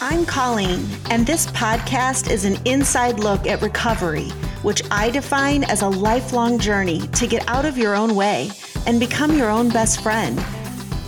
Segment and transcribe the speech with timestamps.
[0.00, 4.30] I'm Colleen, and this podcast is an inside look at recovery,
[4.62, 8.50] which I define as a lifelong journey to get out of your own way
[8.86, 10.42] and become your own best friend.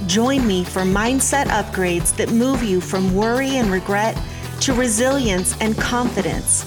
[0.07, 4.17] Join me for mindset upgrades that move you from worry and regret
[4.61, 6.65] to resilience and confidence.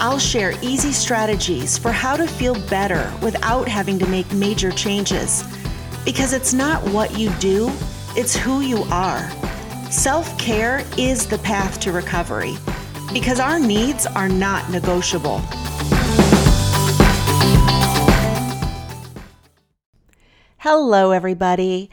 [0.00, 5.44] I'll share easy strategies for how to feel better without having to make major changes.
[6.04, 7.70] Because it's not what you do,
[8.16, 9.30] it's who you are.
[9.90, 12.56] Self care is the path to recovery
[13.12, 15.40] because our needs are not negotiable.
[20.58, 21.90] Hello, everybody.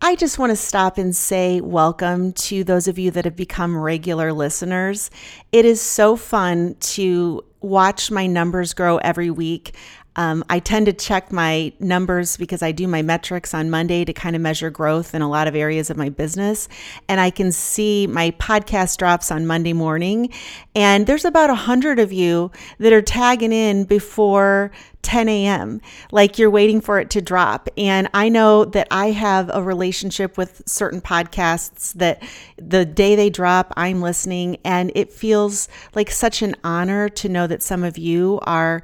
[0.00, 3.76] I just want to stop and say welcome to those of you that have become
[3.76, 5.10] regular listeners.
[5.50, 9.74] It is so fun to watch my numbers grow every week.
[10.16, 14.12] Um, I tend to check my numbers because I do my metrics on Monday to
[14.12, 16.68] kind of measure growth in a lot of areas of my business.
[17.08, 20.30] And I can see my podcast drops on Monday morning.
[20.74, 24.70] And there's about a hundred of you that are tagging in before
[25.04, 25.80] 10 a.m.,
[26.10, 27.68] like you're waiting for it to drop.
[27.76, 32.22] And I know that I have a relationship with certain podcasts that
[32.56, 34.56] the day they drop, I'm listening.
[34.64, 38.82] And it feels like such an honor to know that some of you are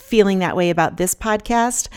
[0.00, 1.88] feeling that way about this podcast.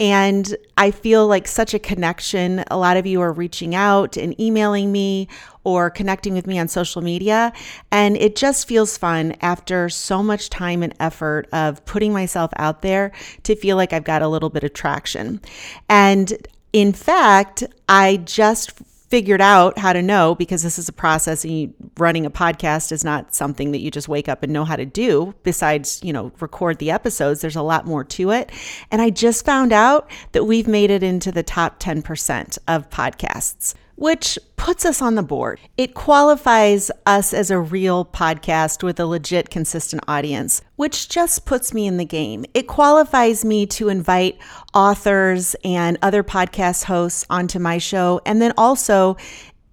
[0.00, 2.64] And I feel like such a connection.
[2.70, 5.28] A lot of you are reaching out and emailing me
[5.62, 7.52] or connecting with me on social media.
[7.92, 12.80] And it just feels fun after so much time and effort of putting myself out
[12.80, 15.42] there to feel like I've got a little bit of traction.
[15.90, 16.32] And
[16.72, 18.72] in fact, I just
[19.10, 22.92] figured out how to know because this is a process and you, running a podcast
[22.92, 25.34] is not something that you just wake up and know how to do.
[25.42, 28.50] Besides you know record the episodes there's a lot more to it.
[28.90, 33.74] And i just found out that we've made it into the top 10% of podcasts
[34.00, 35.60] which puts us on the board.
[35.76, 41.74] It qualifies us as a real podcast with a legit, consistent audience, which just puts
[41.74, 42.46] me in the game.
[42.54, 44.38] It qualifies me to invite
[44.72, 49.18] authors and other podcast hosts onto my show, and then also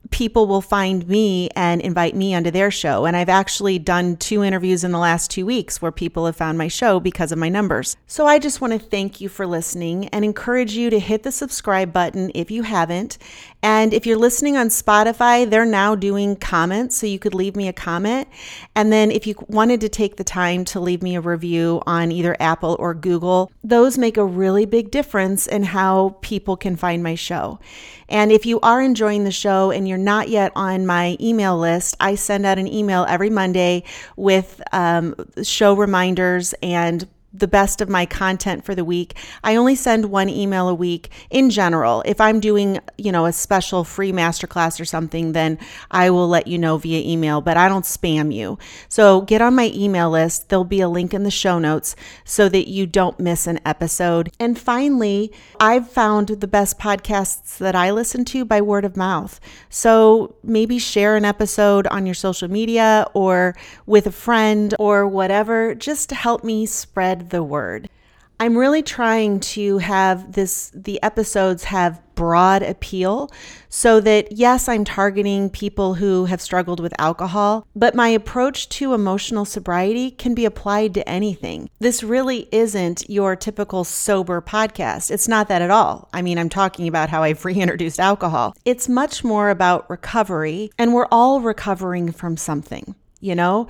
[0.09, 3.05] people will find me and invite me onto their show.
[3.05, 6.57] And I've actually done two interviews in the last two weeks where people have found
[6.57, 7.97] my show because of my numbers.
[8.07, 11.31] So I just want to thank you for listening and encourage you to hit the
[11.31, 13.17] subscribe button if you haven't.
[13.69, 17.67] And if you're listening on Spotify, they're now doing comments, so you could leave me
[17.67, 18.29] a comment.
[18.75, 22.09] And then if you wanted to take the time to leave me a review on
[22.09, 27.03] either Apple or Google, those make a really big difference in how people can find
[27.03, 27.59] my show.
[28.07, 31.97] And if you are enjoying the show and you're not yet on my email list,
[31.99, 33.83] I send out an email every Monday
[34.15, 35.13] with um,
[35.43, 37.05] show reminders and
[37.39, 39.15] the best of my content for the week.
[39.43, 42.03] I only send one email a week in general.
[42.05, 45.57] If I'm doing, you know, a special free masterclass or something, then
[45.91, 48.57] I will let you know via email, but I don't spam you.
[48.89, 50.49] So get on my email list.
[50.49, 54.31] There'll be a link in the show notes so that you don't miss an episode.
[54.39, 59.39] And finally, I've found the best podcasts that I listen to by word of mouth.
[59.69, 63.55] So maybe share an episode on your social media or
[63.85, 66.65] with a friend or whatever, just help me
[67.29, 67.89] the word.
[68.39, 73.31] I'm really trying to have this the episodes have broad appeal
[73.69, 78.93] so that yes, I'm targeting people who have struggled with alcohol, but my approach to
[78.93, 81.69] emotional sobriety can be applied to anything.
[81.79, 85.09] This really isn't your typical sober podcast.
[85.09, 86.07] It's not that at all.
[86.13, 88.55] I mean, I'm talking about how I've reintroduced alcohol.
[88.65, 92.93] It's much more about recovery, and we're all recovering from something.
[93.19, 93.67] You know,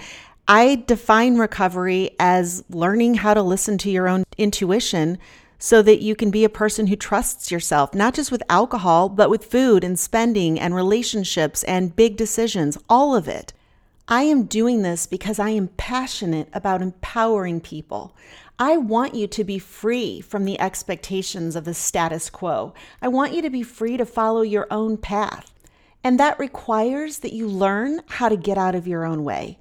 [0.50, 5.18] I define recovery as learning how to listen to your own intuition
[5.60, 9.30] so that you can be a person who trusts yourself, not just with alcohol, but
[9.30, 13.52] with food and spending and relationships and big decisions, all of it.
[14.08, 18.16] I am doing this because I am passionate about empowering people.
[18.58, 22.74] I want you to be free from the expectations of the status quo.
[23.02, 25.54] I want you to be free to follow your own path.
[26.06, 29.58] And that requires that you learn how to get out of your own way.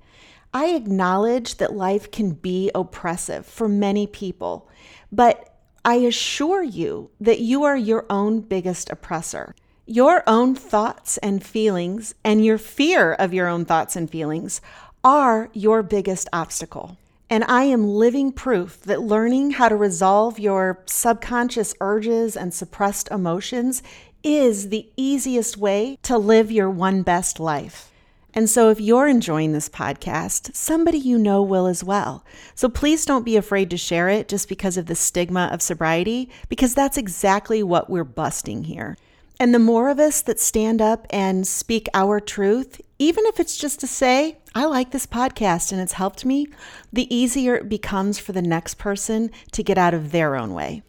[0.56, 4.70] I acknowledge that life can be oppressive for many people,
[5.12, 5.54] but
[5.84, 9.54] I assure you that you are your own biggest oppressor.
[9.84, 14.62] Your own thoughts and feelings, and your fear of your own thoughts and feelings,
[15.04, 16.96] are your biggest obstacle.
[17.28, 23.10] And I am living proof that learning how to resolve your subconscious urges and suppressed
[23.10, 23.82] emotions
[24.22, 27.92] is the easiest way to live your one best life.
[28.36, 32.22] And so, if you're enjoying this podcast, somebody you know will as well.
[32.54, 36.28] So, please don't be afraid to share it just because of the stigma of sobriety,
[36.50, 38.98] because that's exactly what we're busting here.
[39.40, 43.56] And the more of us that stand up and speak our truth, even if it's
[43.56, 46.46] just to say, I like this podcast and it's helped me,
[46.92, 50.82] the easier it becomes for the next person to get out of their own way.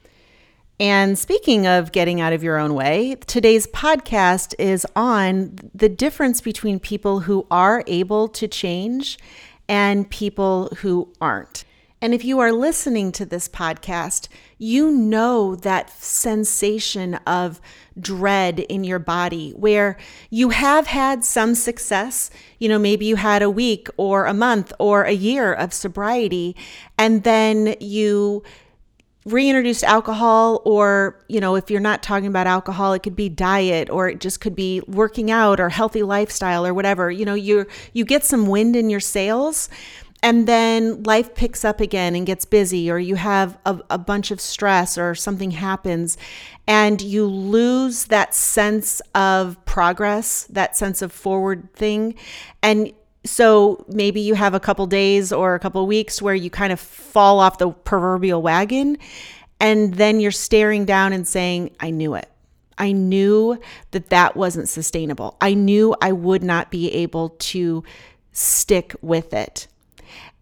[0.80, 6.40] And speaking of getting out of your own way, today's podcast is on the difference
[6.40, 9.18] between people who are able to change
[9.68, 11.64] and people who aren't.
[12.00, 14.28] And if you are listening to this podcast,
[14.60, 17.60] you know that sensation of
[18.00, 19.98] dread in your body where
[20.30, 22.30] you have had some success.
[22.60, 26.56] You know, maybe you had a week or a month or a year of sobriety,
[27.00, 28.44] and then you
[29.28, 33.90] reintroduced alcohol or you know if you're not talking about alcohol it could be diet
[33.90, 37.66] or it just could be working out or healthy lifestyle or whatever you know you
[37.92, 39.70] you get some wind in your sails
[40.24, 44.32] and then life picks up again and gets busy, or you have a, a, bunch
[44.32, 46.18] of stress, or something happens,
[46.66, 52.16] and you lose that sense of progress, that sense of forward thing.
[52.64, 52.92] And
[53.28, 56.80] so maybe you have a couple days or a couple weeks where you kind of
[56.80, 58.98] fall off the proverbial wagon,
[59.60, 62.30] and then you're staring down and saying, I knew it.
[62.78, 63.60] I knew
[63.92, 65.36] that that wasn't sustainable.
[65.42, 67.84] I knew I would not be able to
[68.32, 69.68] stick with it.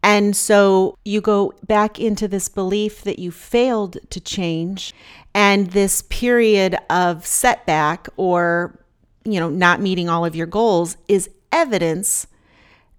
[0.04, 4.94] And so you go back into this belief that you failed to change
[5.34, 8.80] and this period of setback or
[9.24, 12.28] you know not meeting all of your goals is evidence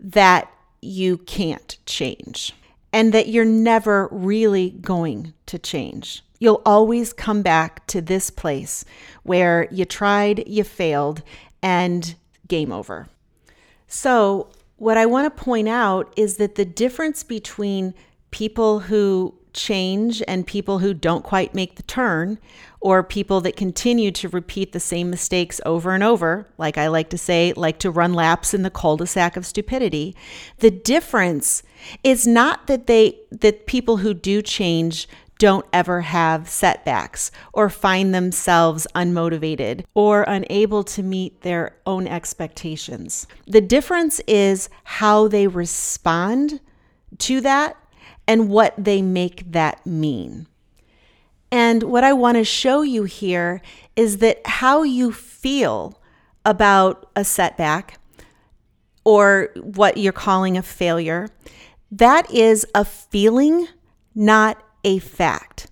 [0.06, 0.49] that
[0.81, 2.55] you can't change
[2.93, 6.23] and that you're never really going to change.
[6.38, 8.85] You'll always come back to this place
[9.25, 11.23] where you tried, you failed,
[11.61, 12.14] and
[12.47, 13.08] game over.
[13.88, 17.94] So, what I want to point out is that the difference between
[18.31, 22.38] people who change and people who don't quite make the turn,
[22.86, 27.10] or people that continue to repeat the same mistakes over and over, like I like
[27.10, 30.14] to say, like to run laps in the cul-de-sac of stupidity.
[30.58, 31.64] The difference
[32.04, 35.08] is not that they that people who do change
[35.40, 43.26] don't ever have setbacks or find themselves unmotivated or unable to meet their own expectations.
[43.48, 46.60] The difference is how they respond
[47.18, 47.76] to that
[48.28, 50.46] and what they make that mean.
[51.50, 53.60] And what I want to show you here
[53.94, 56.00] is that how you feel
[56.44, 57.98] about a setback
[59.04, 61.28] or what you're calling a failure,
[61.90, 63.69] that is a feeling,
[64.14, 65.69] not a fact.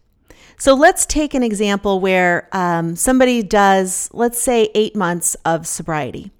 [0.57, 6.31] So let's take an example where um, somebody does, let's say, eight months of sobriety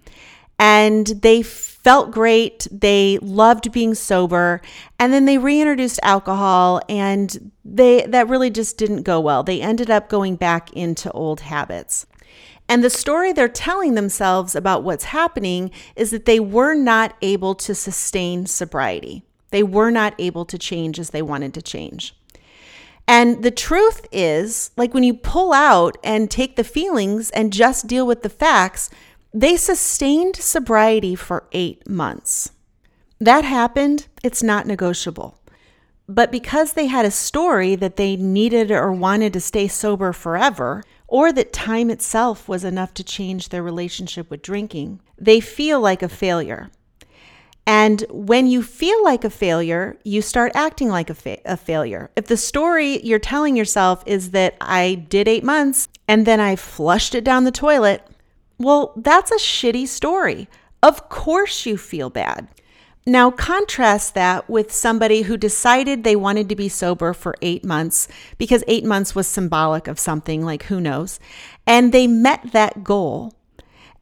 [0.59, 1.43] and they
[1.85, 2.67] felt great.
[2.73, 4.61] They loved being sober.
[4.99, 9.43] And then they reintroduced alcohol and they that really just didn't go well.
[9.43, 12.07] They ended up going back into old habits.
[12.67, 17.55] And the story they're telling themselves about what's happening is that they were not able
[17.57, 19.23] to sustain sobriety.
[19.51, 22.17] They were not able to change as they wanted to change.
[23.07, 27.87] And the truth is, like when you pull out and take the feelings and just
[27.87, 28.89] deal with the facts,
[29.35, 32.53] they sustained sobriety for eight months.
[33.21, 35.41] That happened, it's not negotiable.
[36.09, 40.85] But because they had a story that they needed or wanted to stay sober forever,
[41.09, 46.03] or that time itself was enough to change their relationship with drinking, they feel like
[46.03, 46.71] a failure.
[47.67, 52.11] And when you feel like a failure, you start acting like a, fa- a, failure.
[52.15, 56.57] If the story you're telling yourself is that I did eight months and then I
[56.57, 58.07] flushed it down the toilet,
[58.59, 60.49] well, that's a shitty story.
[60.83, 62.49] Of course you feel bad.
[63.07, 68.09] Now, contrast that with somebody who decided they wanted to be sober for eight months
[68.39, 71.21] because eight months was symbolic of something, like who knows,
[71.67, 73.35] and they met that goal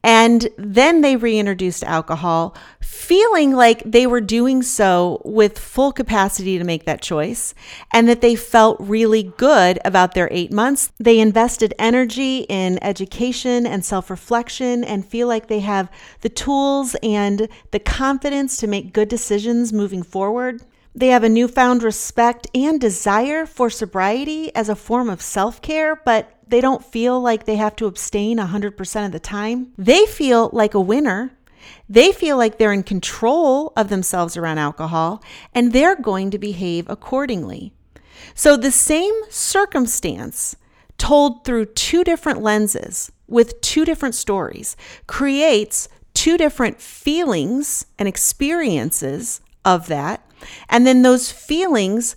[0.03, 6.63] and then they reintroduced alcohol, feeling like they were doing so with full capacity to
[6.65, 7.53] make that choice
[7.93, 10.91] and that they felt really good about their eight months.
[10.99, 15.89] They invested energy in education and self reflection and feel like they have
[16.21, 20.61] the tools and the confidence to make good decisions moving forward.
[20.95, 25.95] They have a newfound respect and desire for sobriety as a form of self care,
[25.95, 29.73] but they don't feel like they have to abstain 100% of the time.
[29.77, 31.31] They feel like a winner.
[31.89, 35.23] They feel like they're in control of themselves around alcohol
[35.53, 37.73] and they're going to behave accordingly.
[38.35, 40.55] So, the same circumstance
[40.97, 49.41] told through two different lenses with two different stories creates two different feelings and experiences
[49.65, 50.21] of that.
[50.69, 52.15] And then those feelings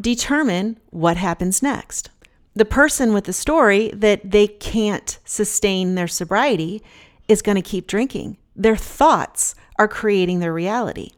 [0.00, 2.10] determine what happens next.
[2.54, 6.82] The person with the story that they can't sustain their sobriety
[7.28, 8.36] is going to keep drinking.
[8.56, 11.10] Their thoughts are creating their reality.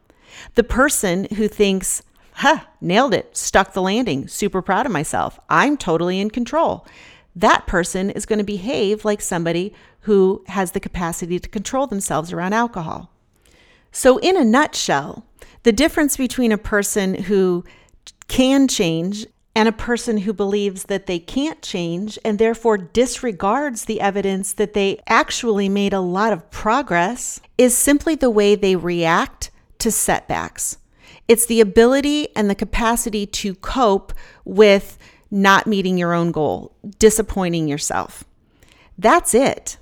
[0.54, 2.02] The person who thinks,
[2.34, 6.86] ha, nailed it, stuck the landing, super proud of myself, I'm totally in control.
[7.34, 12.32] That person is going to behave like somebody who has the capacity to control themselves
[12.32, 13.10] around alcohol.
[13.90, 15.24] So, in a nutshell,
[15.62, 17.64] the difference between a person who
[18.28, 24.00] can change and a person who believes that they can't change and therefore disregards the
[24.00, 29.50] evidence that they actually made a lot of progress is simply the way they react
[29.78, 30.78] to setbacks.
[31.28, 34.12] It's the ability and the capacity to cope
[34.44, 34.98] with
[35.30, 38.24] not meeting your own goal, disappointing yourself.
[38.98, 39.76] That's it.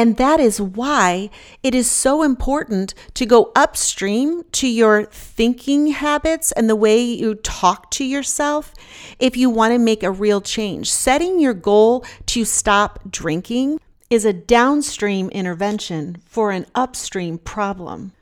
[0.00, 1.28] And that is why
[1.62, 7.34] it is so important to go upstream to your thinking habits and the way you
[7.34, 8.72] talk to yourself
[9.18, 10.90] if you want to make a real change.
[10.90, 13.78] Setting your goal to stop drinking
[14.08, 18.12] is a downstream intervention for an upstream problem.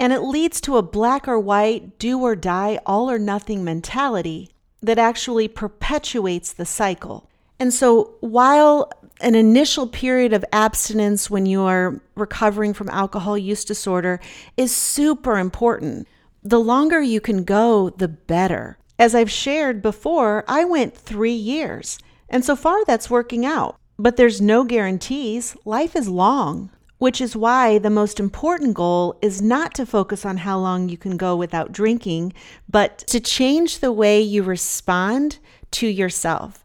[0.00, 4.50] And it leads to a black or white, do or die, all or nothing mentality
[4.82, 7.30] that actually perpetuates the cycle.
[7.60, 13.64] And so, while an initial period of abstinence when you are recovering from alcohol use
[13.64, 14.20] disorder
[14.56, 16.06] is super important.
[16.42, 18.78] The longer you can go, the better.
[18.98, 21.98] As I've shared before, I went three years,
[22.28, 23.76] and so far that's working out.
[23.98, 25.56] But there's no guarantees.
[25.64, 30.38] Life is long, which is why the most important goal is not to focus on
[30.38, 32.32] how long you can go without drinking,
[32.68, 35.38] but to change the way you respond
[35.72, 36.64] to yourself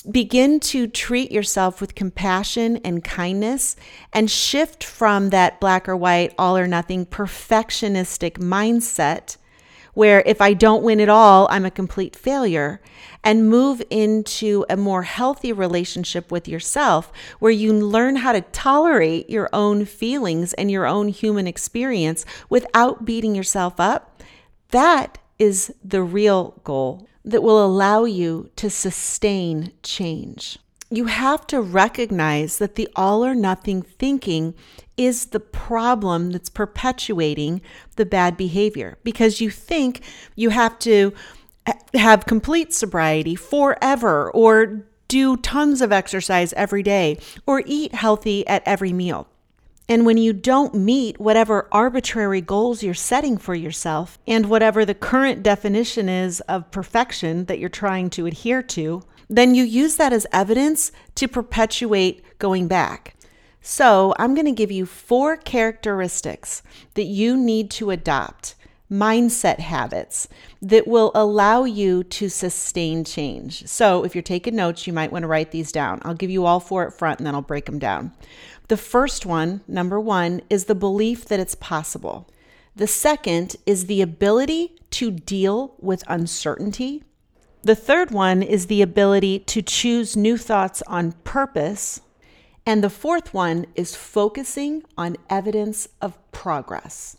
[0.00, 3.76] begin to treat yourself with compassion and kindness
[4.12, 9.36] and shift from that black or white, all or nothing perfectionistic mindset
[9.94, 12.80] where if I don't win at all, I'm a complete failure,
[13.22, 19.28] and move into a more healthy relationship with yourself where you learn how to tolerate
[19.28, 24.22] your own feelings and your own human experience without beating yourself up.
[24.70, 30.58] That is the real goal that will allow you to sustain change.
[30.90, 34.54] You have to recognize that the all or nothing thinking
[34.96, 37.62] is the problem that's perpetuating
[37.96, 40.02] the bad behavior because you think
[40.34, 41.14] you have to
[41.94, 48.62] have complete sobriety forever or do tons of exercise every day or eat healthy at
[48.66, 49.28] every meal.
[49.88, 54.94] And when you don't meet whatever arbitrary goals you're setting for yourself and whatever the
[54.94, 60.12] current definition is of perfection that you're trying to adhere to, then you use that
[60.12, 63.16] as evidence to perpetuate going back.
[63.64, 66.62] So, I'm going to give you four characteristics
[66.94, 68.56] that you need to adopt,
[68.90, 70.26] mindset habits
[70.60, 73.66] that will allow you to sustain change.
[73.68, 76.00] So, if you're taking notes, you might want to write these down.
[76.02, 78.12] I'll give you all four up front and then I'll break them down.
[78.72, 82.26] The first one, number one, is the belief that it's possible.
[82.74, 87.04] The second is the ability to deal with uncertainty.
[87.62, 92.00] The third one is the ability to choose new thoughts on purpose.
[92.64, 97.18] And the fourth one is focusing on evidence of progress.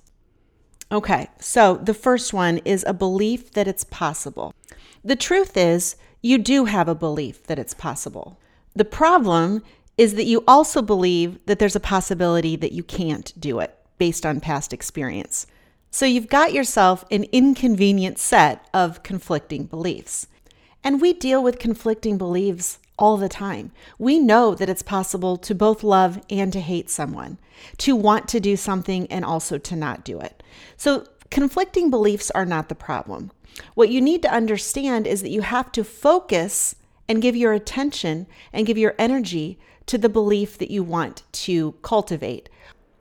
[0.92, 4.56] Okay, so the first one is a belief that it's possible.
[5.04, 8.40] The truth is, you do have a belief that it's possible.
[8.76, 9.62] The problem
[9.98, 14.26] is that you also believe that there's a possibility that you can't do it based
[14.26, 15.46] on past experience.
[15.92, 20.28] So you've got yourself an inconvenient set of conflicting beliefs.
[20.84, 23.72] And we deal with conflicting beliefs all the time.
[23.98, 27.38] We know that it's possible to both love and to hate someone,
[27.78, 30.42] to want to do something and also to not do it.
[30.78, 33.32] So conflicting beliefs are not the problem.
[33.76, 36.76] What you need to understand is that you have to focus
[37.08, 41.74] and give your attention and give your energy to the belief that you want to
[41.82, 42.50] cultivate.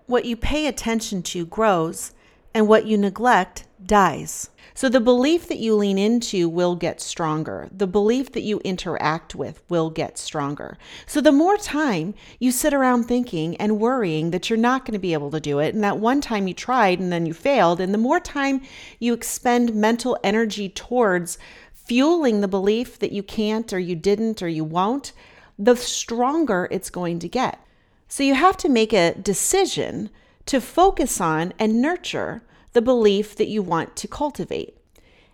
[0.07, 2.13] What you pay attention to grows,
[2.55, 4.51] and what you neglect dies.
[4.75, 7.69] So the belief that you lean into will get stronger.
[7.73, 10.79] The belief that you interact with will get stronger.
[11.07, 14.99] So the more time you sit around thinking and worrying that you're not going to
[14.99, 17.81] be able to do it, and that one time you tried and then you failed,
[17.81, 18.63] and the more time
[18.99, 21.39] you expend mental energy towards
[21.73, 25.13] fueling the belief that you can't or you didn't or you won't,
[25.59, 27.61] the stronger it's going to get.
[28.09, 30.11] So you have to make a decision
[30.47, 32.43] to focus on and nurture
[32.73, 34.77] the belief that you want to cultivate.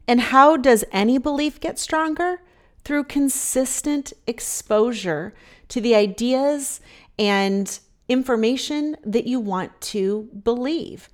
[0.07, 2.41] And how does any belief get stronger?
[2.85, 5.35] Through consistent exposure
[5.69, 6.81] to the ideas
[7.19, 11.09] and information that you want to believe.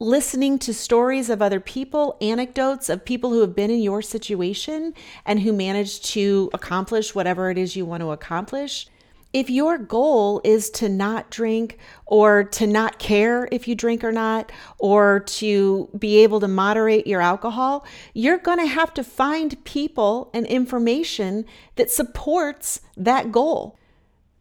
[0.00, 4.94] Listening to stories of other people, anecdotes of people who have been in your situation
[5.26, 8.88] and who managed to accomplish whatever it is you want to accomplish.
[9.34, 14.10] If your goal is to not drink or to not care if you drink or
[14.10, 19.62] not, or to be able to moderate your alcohol, you're going to have to find
[19.64, 21.44] people and information
[21.76, 23.78] that supports that goal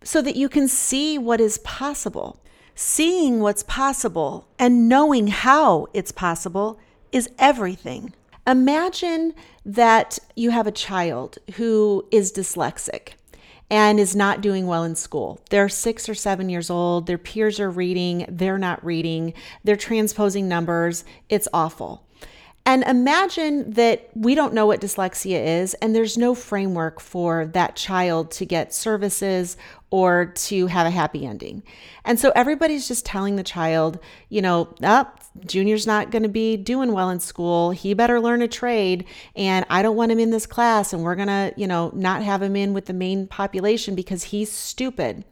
[0.04, 2.42] so that you can see what is possible.
[2.82, 6.80] Seeing what's possible and knowing how it's possible
[7.12, 8.14] is everything.
[8.48, 9.34] Imagine
[9.66, 13.16] that you have a child who is dyslexic
[13.70, 15.42] and is not doing well in school.
[15.50, 19.34] They're six or seven years old, their peers are reading, they're not reading,
[19.66, 21.04] they're transposing numbers.
[21.28, 22.08] It's awful.
[22.66, 27.76] And imagine that we don't know what dyslexia is, and there's no framework for that
[27.76, 29.58] child to get services
[29.92, 31.64] or to have a happy ending.
[32.06, 35.20] And so everybody's just telling the child, you know, up.
[35.20, 37.72] Oh, Junior's not going to be doing well in school.
[37.72, 39.06] He better learn a trade.
[39.36, 40.92] And I don't want him in this class.
[40.92, 44.26] And we're going to, you know, not have him in with the main population because
[44.26, 45.24] he's stupid.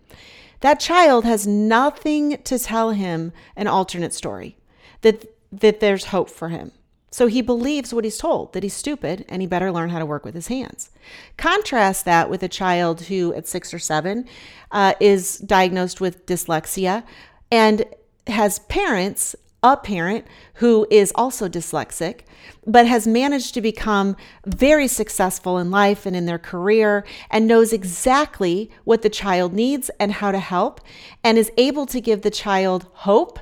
[0.61, 4.57] That child has nothing to tell him an alternate story
[5.01, 6.71] that, that there's hope for him.
[7.09, 10.05] So he believes what he's told that he's stupid and he better learn how to
[10.05, 10.91] work with his hands.
[11.37, 14.27] Contrast that with a child who, at six or seven,
[14.71, 17.03] uh, is diagnosed with dyslexia
[17.49, 17.85] and
[18.27, 22.21] has parents, a parent who is also dyslexic,
[22.65, 27.71] but has managed to become very successful in life and in their career and knows
[27.71, 30.81] exactly what the child needs and how to help
[31.23, 33.39] and is able to give the child hope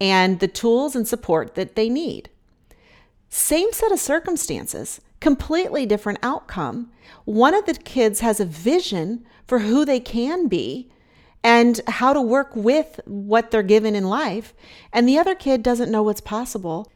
[0.00, 2.28] and the tools and support that they need.
[3.36, 6.92] Same set of circumstances, completely different outcome.
[7.24, 10.88] One of the kids has a vision for who they can be
[11.42, 14.54] and how to work with what they're given in life,
[14.92, 16.86] and the other kid doesn't know what's possible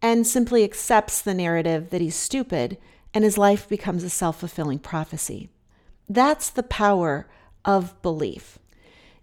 [0.00, 2.78] and simply accepts the narrative that he's stupid
[3.12, 5.50] and his life becomes a self fulfilling prophecy.
[6.08, 7.28] That's the power
[7.66, 8.58] of belief.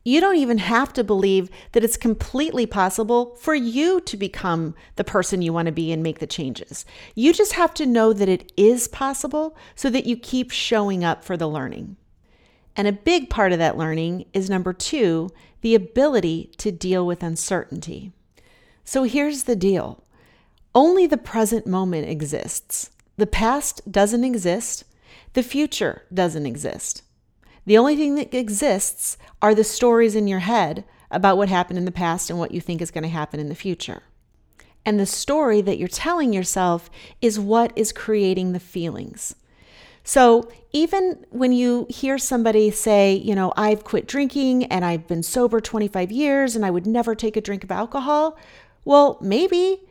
[0.04, 5.04] You don't even have to believe that it's completely possible for you to become the
[5.04, 6.86] person you want to be and make the changes.
[7.16, 11.24] You just have to know that it is possible so that you keep showing up
[11.24, 11.98] for the learning.
[12.76, 15.30] And a big part of that learning is number two,
[15.62, 18.14] the ability to deal with uncertainty.
[18.86, 20.04] So here's the deal
[20.74, 22.92] only the present moment exists.
[23.18, 24.86] The past doesn't exist,
[25.34, 27.04] the future doesn't exist.
[27.70, 31.86] The only thing that exists are the stories in your head about what happened in
[31.86, 34.02] the past and what you think is going to happen in the future.
[34.88, 36.90] And the story that you're telling yourself
[37.22, 39.36] is what is creating the feelings.
[40.04, 45.22] So even when you hear somebody say, you know, I've quit drinking and I've been
[45.22, 48.36] sober 25 years and I would never take a drink of alcohol,
[48.84, 49.88] well, maybe,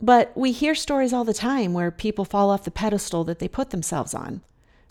[0.00, 3.48] but we hear stories all the time where people fall off the pedestal that they
[3.48, 4.42] put themselves on.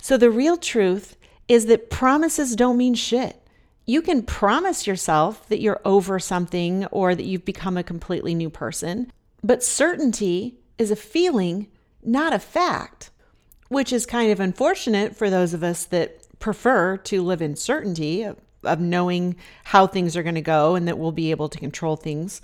[0.01, 1.15] So the real truth
[1.47, 3.41] is that promises don't mean shit.
[3.85, 8.49] You can promise yourself that you're over something or that you've become a completely new
[8.49, 9.11] person,
[9.43, 11.67] but certainty is a feeling,
[12.03, 13.11] not a fact,
[13.67, 18.23] which is kind of unfortunate for those of us that prefer to live in certainty
[18.23, 21.59] of, of knowing how things are going to go and that we'll be able to
[21.59, 22.41] control things.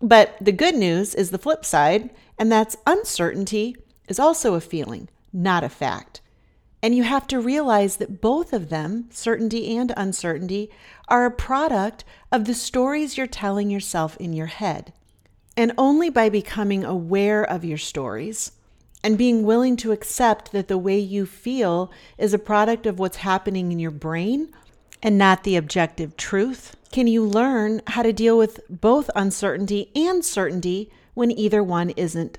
[0.00, 3.76] But the good news is the flip side, and that's uncertainty
[4.08, 6.20] is also a feeling, not a fact.
[6.82, 10.70] And you have to realize that both of them, certainty and uncertainty,
[11.08, 14.92] are a product of the stories you're telling yourself in your head.
[15.56, 18.52] And only by becoming aware of your stories
[19.02, 23.18] and being willing to accept that the way you feel is a product of what's
[23.18, 24.52] happening in your brain
[25.02, 30.24] and not the objective truth, can you learn how to deal with both uncertainty and
[30.24, 32.38] certainty when either one isn't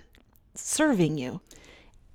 [0.55, 1.41] serving you.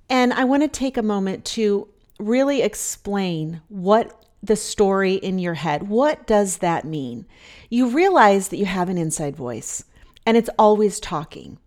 [0.09, 1.87] And I want to take a moment to
[2.19, 5.89] really explain what the story in your head.
[5.89, 7.25] What does that mean?
[7.69, 9.83] You realize that you have an inside voice
[10.25, 11.57] and it's always talking.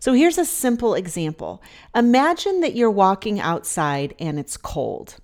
[0.00, 1.62] So here's a simple example.
[1.94, 5.16] Imagine that you're walking outside and it's cold.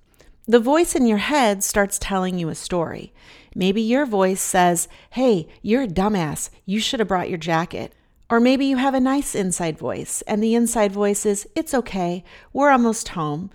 [0.47, 3.12] The voice in your head starts telling you a story.
[3.55, 6.51] Maybe your voice says, Hey, you're a dumbass.
[6.66, 7.92] You should have brought your jacket.
[8.29, 12.25] Or maybe you have a nice inside voice, and the inside voice is, It's okay.
[12.53, 13.51] We're almost home.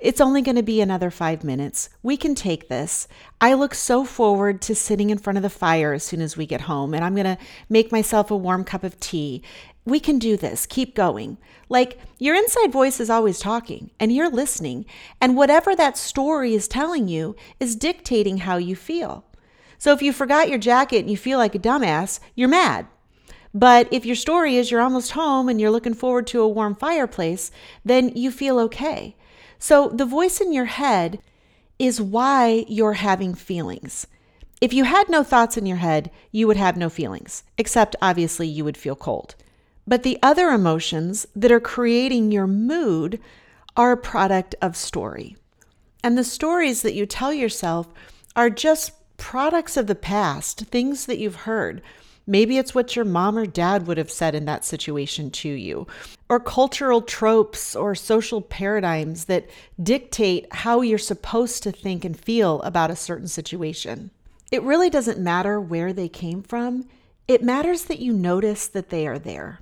[0.00, 1.90] It's only going to be another five minutes.
[2.02, 3.06] We can take this.
[3.38, 6.46] I look so forward to sitting in front of the fire as soon as we
[6.46, 9.42] get home, and I'm going to make myself a warm cup of tea.
[9.84, 10.64] We can do this.
[10.64, 11.36] Keep going.
[11.68, 14.86] Like your inside voice is always talking, and you're listening,
[15.20, 19.26] and whatever that story is telling you is dictating how you feel.
[19.76, 22.86] So if you forgot your jacket and you feel like a dumbass, you're mad.
[23.52, 26.74] But if your story is you're almost home and you're looking forward to a warm
[26.74, 27.50] fireplace,
[27.84, 29.16] then you feel okay.
[29.60, 31.20] So the voice in your head
[31.78, 34.06] is why you're having feelings.
[34.60, 38.48] If you had no thoughts in your head, you would have no feelings, except obviously
[38.48, 39.34] you would feel cold.
[39.86, 43.20] But the other emotions that are creating your mood
[43.76, 45.36] are a product of story.
[46.02, 47.86] And the stories that you tell yourself
[48.34, 51.82] are just products of the past, things that you've heard.
[52.30, 55.88] Maybe it's what your mom or dad would have said in that situation to you,
[56.28, 59.50] or cultural tropes or social paradigms that
[59.82, 64.12] dictate how you're supposed to think and feel about a certain situation.
[64.52, 66.86] It really doesn't matter where they came from,
[67.26, 69.58] it matters that you notice that they are there.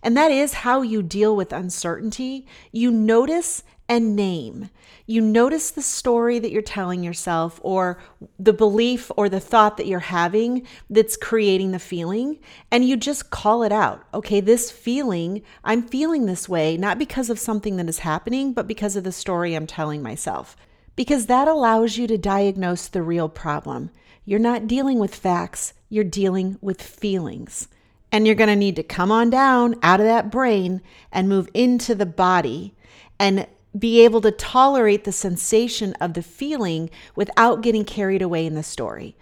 [0.00, 2.46] And that is how you deal with uncertainty.
[2.70, 4.70] You notice and name.
[5.04, 8.00] You notice the story that you're telling yourself, or
[8.38, 12.38] the belief or the thought that you're having that's creating the feeling,
[12.70, 14.02] and you just call it out.
[14.14, 18.66] Okay, this feeling, I'm feeling this way, not because of something that is happening, but
[18.66, 20.56] because of the story I'm telling myself.
[20.96, 23.90] Because that allows you to diagnose the real problem.
[24.24, 27.68] You're not dealing with facts, you're dealing with feelings.
[28.10, 31.50] And you're going to need to come on down out of that brain and move
[31.52, 32.74] into the body
[33.18, 33.46] and
[33.78, 38.62] be able to tolerate the sensation of the feeling without getting carried away in the
[38.62, 39.16] story.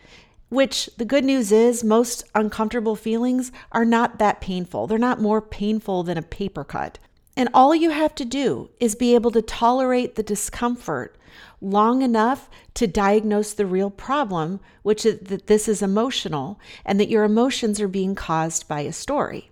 [0.48, 4.88] Which the good news is, most uncomfortable feelings are not that painful.
[4.88, 6.98] They're not more painful than a paper cut.
[7.36, 11.16] And all you have to do is be able to tolerate the discomfort
[11.60, 17.08] long enough to diagnose the real problem, which is that this is emotional and that
[17.08, 19.50] your emotions are being caused by a story.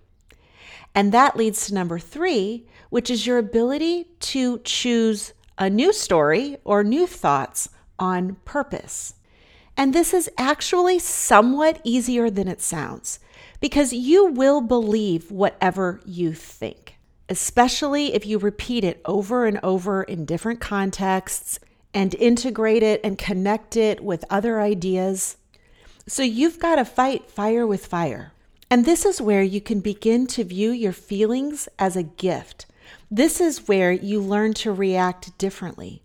[0.95, 6.57] And that leads to number three, which is your ability to choose a new story
[6.65, 9.15] or new thoughts on purpose.
[9.77, 13.21] And this is actually somewhat easier than it sounds
[13.61, 16.97] because you will believe whatever you think,
[17.29, 21.61] especially if you repeat it over and over in different contexts
[21.95, 25.37] and integrate it and connect it with other ideas.
[26.07, 28.33] So you've got to fight fire with fire.
[28.71, 32.67] And this is where you can begin to view your feelings as a gift.
[33.11, 36.03] This is where you learn to react differently.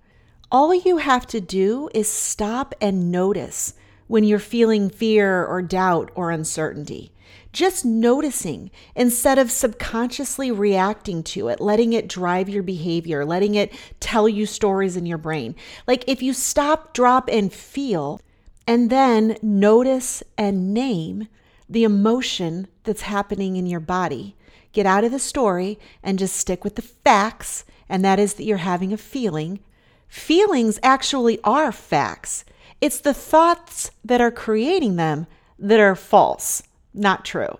[0.50, 3.74] All you have to do is stop and notice
[4.08, 7.12] when you're feeling fear or doubt or uncertainty.
[7.52, 13.74] Just noticing instead of subconsciously reacting to it, letting it drive your behavior, letting it
[14.00, 15.56] tell you stories in your brain.
[15.86, 18.22] Like if you stop, drop, and feel,
[18.66, 21.28] and then notice and name,
[21.68, 24.38] the emotion that's happening in your body.
[24.74, 28.44] Get out of the story and just stick with the facts, and that is that
[28.44, 29.60] you're having a feeling.
[30.08, 32.44] Feelings actually are facts.
[32.82, 37.60] It's the thoughts that are creating them that are false, not true.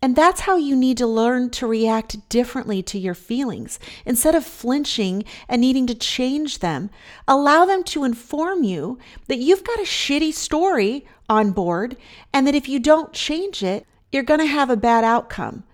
[0.00, 3.80] And that's how you need to learn to react differently to your feelings.
[4.06, 6.90] Instead of flinching and needing to change them,
[7.26, 11.96] allow them to inform you that you've got a shitty story on board
[12.32, 15.64] and that if you don't change it, you're going to have a bad outcome.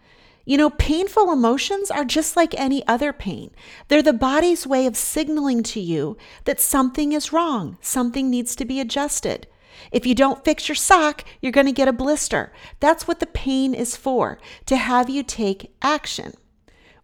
[0.44, 3.50] You know, painful emotions are just like any other pain.
[3.88, 8.64] They're the body's way of signaling to you that something is wrong, something needs to
[8.64, 9.46] be adjusted.
[9.90, 12.52] If you don't fix your sock, you're going to get a blister.
[12.80, 16.34] That's what the pain is for, to have you take action,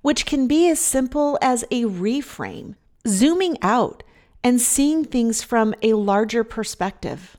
[0.03, 2.77] which can be as simple as a reframe,
[3.09, 4.03] zooming out
[4.45, 7.37] and seeing things from a larger perspective.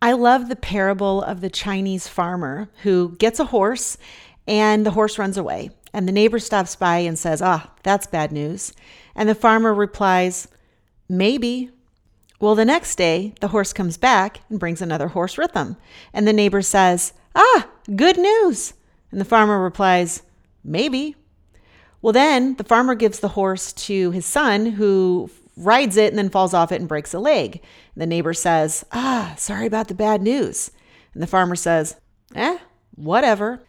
[0.00, 3.96] I love the parable of the Chinese farmer who gets a horse
[4.46, 5.70] and the horse runs away.
[5.92, 8.72] And the neighbor stops by and says, Ah, that's bad news.
[9.14, 10.48] And the farmer replies,
[11.08, 11.70] Maybe.
[12.40, 15.76] Well, the next day, the horse comes back and brings another horse with him.
[16.12, 18.74] And the neighbor says, Ah, good news.
[19.10, 20.22] And the farmer replies,
[20.64, 21.14] Maybe.
[22.00, 26.30] Well, then the farmer gives the horse to his son, who rides it and then
[26.30, 27.60] falls off it and breaks a leg.
[27.94, 30.70] And the neighbor says, Ah, sorry about the bad news.
[31.14, 31.96] And the farmer says,
[32.34, 32.58] Eh,
[32.94, 33.62] whatever.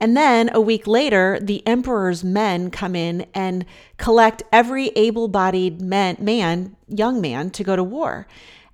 [0.00, 3.66] And then a week later, the emperor's men come in and
[3.98, 8.26] collect every able bodied man, man, young man, to go to war.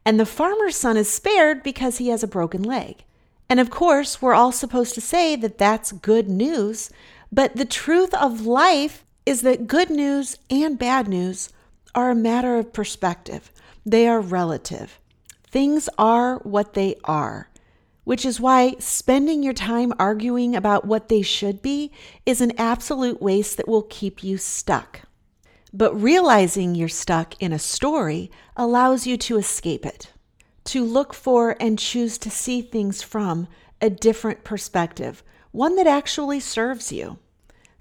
[0.04, 3.02] And the farmer's son is spared because he has a broken leg.
[3.48, 6.90] And of course, we're all supposed to say that that's good news.
[7.32, 11.48] But the truth of life is that good news and bad news
[11.92, 13.50] are a matter of perspective,
[13.84, 15.00] they are relative.
[15.48, 17.48] Things are what they are
[18.06, 21.90] which is why spending your time arguing about what they should be
[22.24, 25.00] is an absolute waste that will keep you stuck.
[25.72, 30.12] But realizing you're stuck in a story allows you to escape it,
[30.66, 33.48] to look for and choose to see things from
[33.80, 37.18] a different perspective, one that actually serves you.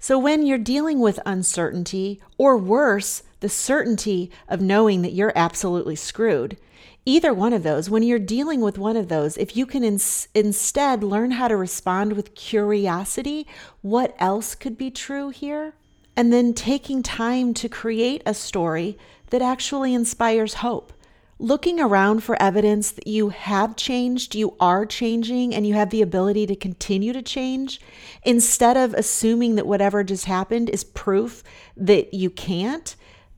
[0.00, 5.96] So when you're dealing with uncertainty, or worse, the certainty of knowing that you're absolutely
[5.96, 6.56] screwed,
[7.04, 10.28] either one of those, when you're dealing with one of those, if you can ins-
[10.34, 13.46] instead learn how to respond with curiosity,
[13.82, 15.74] what else could be true here?
[16.16, 18.98] And then taking time to create a story
[19.30, 20.92] that actually inspires hope
[21.38, 26.02] looking around for evidence that you have changed, you are changing, and you have the
[26.02, 27.80] ability to continue to change,
[28.24, 31.42] instead of assuming that whatever just happened is proof
[31.76, 32.96] that you can't,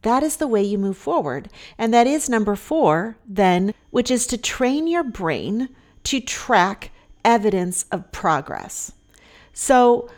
[0.09, 1.51] that is the way you move forward.
[1.77, 5.68] And that is number four, then, which is to train your brain
[6.05, 6.90] to track
[7.25, 8.92] evidence of progress.
[9.53, 10.09] So,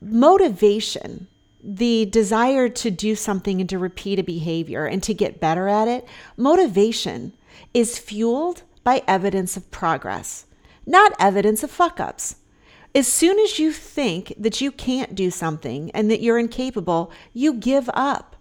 [0.00, 1.26] motivation
[1.62, 5.86] the desire to do something and to repeat a behavior and to get better at
[5.86, 7.32] it, motivation
[7.72, 10.46] is fueled by evidence of progress,
[10.86, 12.36] not evidence of fuck ups.
[12.94, 17.54] As soon as you think that you can't do something and that you're incapable, you
[17.54, 18.31] give up.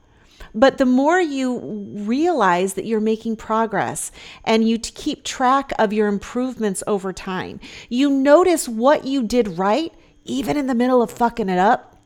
[0.54, 1.60] But the more you
[1.96, 4.12] realize that you're making progress
[4.44, 7.60] and you keep track of your improvements over time,
[7.90, 9.94] you notice what you did right,
[10.26, 11.98] even in the middle of fucking it up,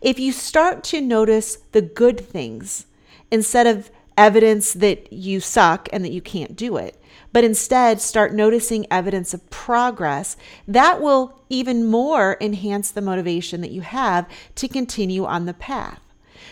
[0.00, 2.86] if you start to notice the good things
[3.30, 7.00] instead of evidence that you suck and that you can't do it,
[7.32, 13.70] but instead start noticing evidence of progress, that will even more enhance the motivation that
[13.70, 16.05] you have to continue on the path.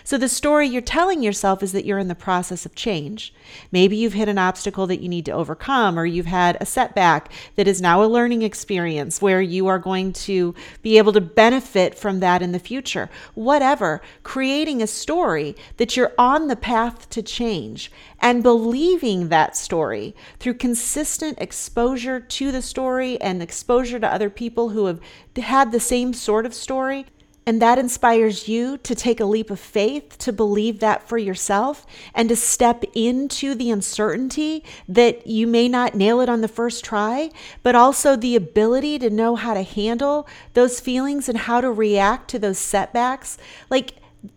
[0.07, 3.33] So the story you're telling yourself is that you're in the process of change.
[3.73, 7.33] Maybe you've hit an obstacle that you need to overcome, or you've had a setback
[7.57, 11.99] that is now a learning experience where you are going to be able to benefit
[11.99, 13.09] from that in the future.
[13.33, 17.91] Whatever, creating a story that you're on the path to change
[18.21, 24.69] and believing that story through consistent exposure to the story and exposure to other people
[24.69, 25.01] who have
[25.37, 27.07] had the same sort of story
[27.47, 31.87] and that inspires you to take a leap of faith, to believe that for yourself,
[32.15, 36.85] and to step into the uncertainty that you may not nail it on the first
[36.85, 37.31] try,
[37.63, 42.29] but also the ability to know how to handle those feelings and how to react
[42.31, 43.37] to those setbacks.
[43.69, 43.97] Like,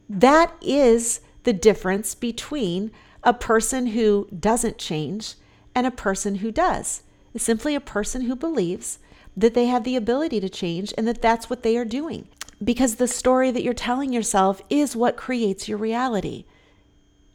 [0.10, 2.92] that is the difference between
[3.24, 5.36] a person who doesn't change
[5.74, 7.04] and a person who does.
[7.34, 9.00] It's simply a person who believes
[9.38, 12.28] that they have the ability to change and that that's what they are doing
[12.64, 16.46] because the story that you're telling yourself is what creates your reality.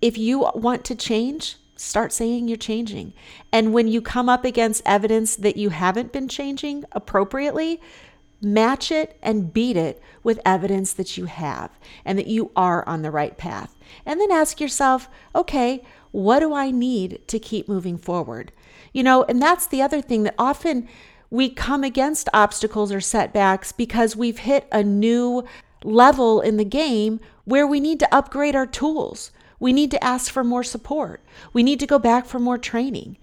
[0.01, 3.13] If you want to change, start saying you're changing.
[3.53, 7.81] And when you come up against evidence that you haven't been changing appropriately,
[8.41, 11.71] match it and beat it with evidence that you have
[12.05, 13.77] and that you are on the right path.
[14.05, 18.53] And then ask yourself, okay, what do I need to keep moving forward?
[18.93, 20.89] You know, and that's the other thing that often
[21.33, 25.43] we come against obstacles or setbacks because we've hit a new
[25.83, 29.31] level in the game where we need to upgrade our tools.
[29.59, 31.23] We need to ask for more support.
[31.55, 33.17] We need to go back for more training.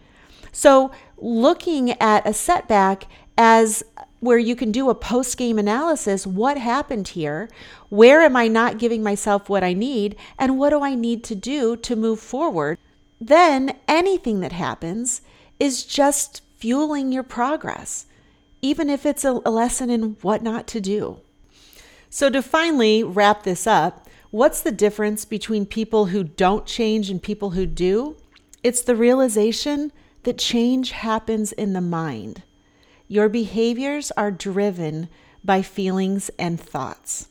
[0.52, 3.06] So, looking at a setback
[3.38, 3.84] as
[4.22, 7.48] where you can do a post game analysis what happened here?
[7.90, 10.16] Where am I not giving myself what I need?
[10.40, 12.80] And what do I need to do to move forward?
[13.22, 15.22] Then anything that happens
[15.60, 18.06] is just fueling your progress,
[18.62, 21.22] even if it's a, lesson in what not to do.
[22.10, 27.22] So, to finally wrap this up, what's the difference between people who don't change and
[27.22, 28.18] people who do?
[28.62, 29.92] It's the realization
[30.24, 32.44] that change happens in the mind.
[33.08, 35.08] Your behaviors are driven
[35.44, 37.30] by feelings and thoughts.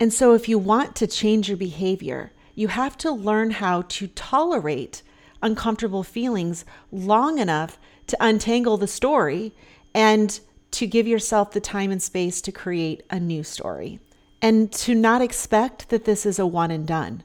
[0.00, 4.08] And so, if you want to change your behavior, you have to learn how to
[4.08, 5.02] tolerate
[5.42, 9.52] uncomfortable feelings long enough to untangle the story
[9.94, 10.40] and
[10.72, 14.00] to give yourself the time and space to create a new story
[14.42, 17.22] and to not expect that this is a one and done.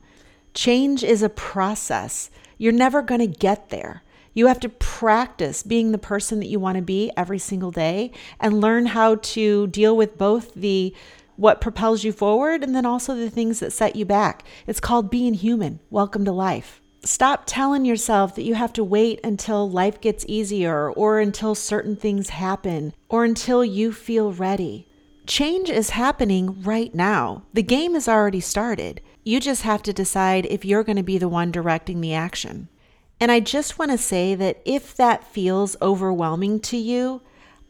[0.53, 2.29] Change is a process.
[2.57, 4.03] You're never going to get there.
[4.33, 8.11] You have to practice being the person that you want to be every single day
[8.39, 10.95] and learn how to deal with both the
[11.35, 14.43] what propels you forward and then also the things that set you back.
[14.67, 15.79] It's called being human.
[15.89, 20.91] Welcome to life stop telling yourself that you have to wait until life gets easier
[20.91, 24.88] or until certain things happen or until you feel ready.
[25.25, 27.43] Change is happening right now.
[27.53, 29.01] The game has already started.
[29.23, 32.67] You just have to decide if you're going to be the one directing the action.
[33.19, 37.21] And I just want to say that if that feels overwhelming to you,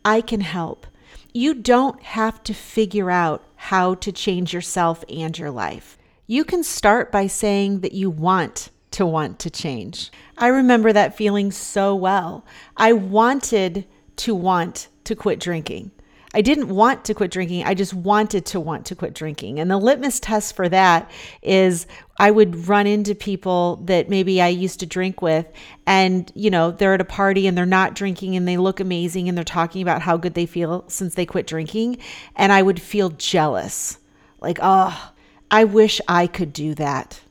[0.05, 0.87] I can help.
[1.33, 5.97] You don't have to figure out how to change yourself and your life.
[6.27, 10.11] You can start by saying that you want to want to change.
[10.37, 12.45] I remember that feeling so well.
[12.77, 13.85] I wanted
[14.17, 15.91] to want to quit drinking.
[16.33, 17.63] I didn't want to quit drinking.
[17.63, 19.59] I just wanted to want to quit drinking.
[19.59, 21.09] And the litmus test for that
[21.41, 21.87] is
[22.19, 25.47] I would run into people that maybe I used to drink with
[25.87, 29.27] and, you know, they're at a party and they're not drinking and they look amazing
[29.27, 31.97] and they're talking about how good they feel since they quit drinking.
[32.35, 33.97] And I would feel jealous.
[34.39, 35.11] Like, oh,
[35.49, 37.21] I wish I could do that.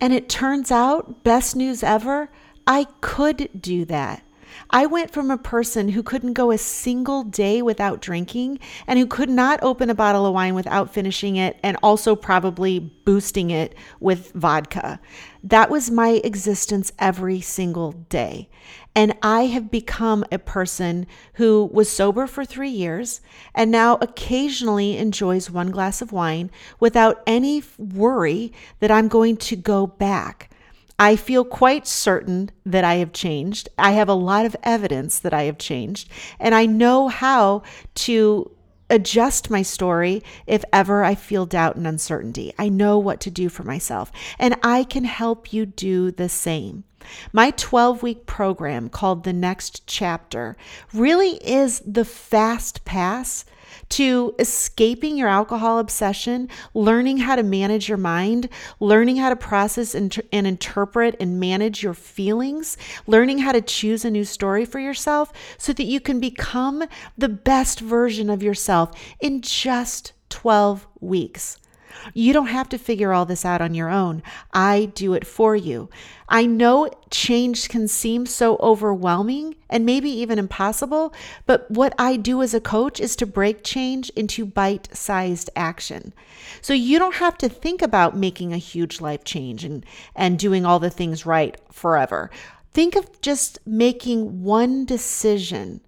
[0.00, 2.30] And it turns out, best news ever,
[2.66, 4.22] I could do that.
[4.70, 9.06] I went from a person who couldn't go a single day without drinking and who
[9.06, 13.74] could not open a bottle of wine without finishing it and also probably boosting it
[14.00, 15.00] with vodka.
[15.42, 18.48] That was my existence every single day.
[18.94, 23.20] And I have become a person who was sober for three years
[23.54, 26.50] and now occasionally enjoys one glass of wine
[26.80, 30.50] without any worry that I'm going to go back.
[30.98, 33.70] I feel quite certain that I have changed.
[33.78, 37.62] I have a lot of evidence that I have changed, and I know how
[37.94, 38.50] to
[38.90, 42.52] adjust my story if ever I feel doubt and uncertainty.
[42.58, 46.84] I know what to do for myself, and I can help you do the same.
[47.32, 50.56] My 12 week program called The Next Chapter
[50.92, 53.44] really is the fast pass
[53.90, 59.94] to escaping your alcohol obsession, learning how to manage your mind, learning how to process
[59.94, 64.78] and, and, interpret and manage your feelings, learning how to choose a new story for
[64.78, 66.84] yourself so that you can become
[67.18, 71.59] the best version of yourself in just 12 weeks.
[72.14, 74.22] You don't have to figure all this out on your own.
[74.52, 75.88] I do it for you.
[76.28, 81.12] I know change can seem so overwhelming and maybe even impossible,
[81.46, 86.12] but what I do as a coach is to break change into bite sized action.
[86.62, 90.64] So you don't have to think about making a huge life change and, and doing
[90.64, 92.30] all the things right forever.
[92.72, 95.80] Think of just making one decision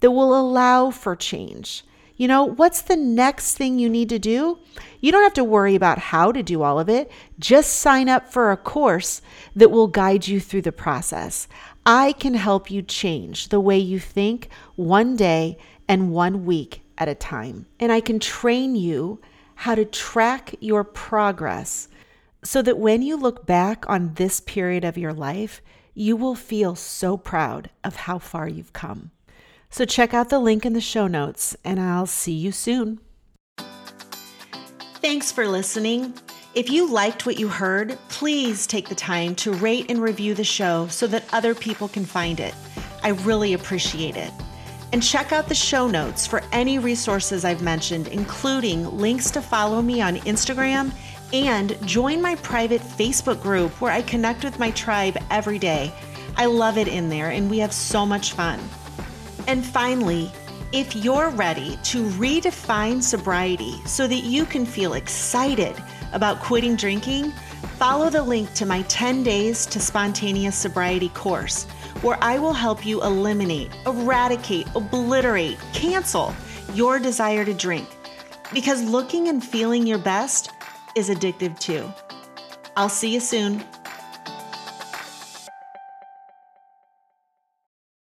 [0.00, 1.84] that will allow for change
[2.20, 4.58] you know, what's the next thing you need to do?
[5.00, 7.10] You don't have to worry about how to do all of it.
[7.38, 9.22] Just sign up for a course
[9.56, 11.48] that will guide you through the process.
[11.86, 15.56] I can help you change the way you think one day
[15.88, 17.64] and one week at a time.
[17.80, 19.22] And I can train you
[19.54, 21.88] how to track your progress
[22.44, 25.62] so that when you look back on this period of your life,
[25.94, 29.10] you will feel so proud of how far you've come.
[29.70, 33.00] So check out the link in the show notes, and I'll see you soon.
[35.00, 36.12] Thanks for listening.
[36.54, 40.44] If you liked what you heard, please take the time to rate and review the
[40.44, 42.54] show so that other people can find it.
[43.04, 44.32] I really appreciate it.
[44.92, 49.80] And check out the show notes for any resources I've mentioned, including links to follow
[49.80, 50.92] me on Instagram
[51.32, 55.92] and join my private Facebook group where I connect with my tribe every day.
[56.36, 58.58] I love it in there, and we have so much fun.
[59.46, 60.30] And finally,
[60.72, 65.74] if you're ready to redefine sobriety so that you can feel excited
[66.12, 67.32] about quitting drinking,
[67.78, 71.64] follow the link to my 10 Days to Spontaneous Sobriety course,
[72.02, 76.34] where I will help you eliminate, eradicate, obliterate, cancel
[76.74, 77.88] your desire to drink.
[78.52, 80.50] Because looking and feeling your best
[80.94, 81.92] is addictive too.
[82.76, 83.64] I'll see you soon.